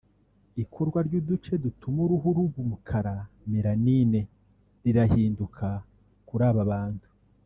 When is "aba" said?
6.51-6.63